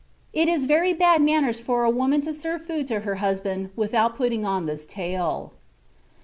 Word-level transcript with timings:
It 0.33 0.47
is 0.49 0.65
very 0.65 0.93
bad 0.93 1.21
manners 1.21 1.59
for 1.59 1.83
a 1.83 1.89
woman 1.91 2.21
to 2.21 2.33
serve 2.33 2.65
food 2.65 2.87
to 2.87 3.01
her 3.01 3.17
husband 3.21 3.69
without 3.75 4.15
putting 4.17 4.43
on 4.47 4.65
this 4.65 4.87
tail. 4.87 5.53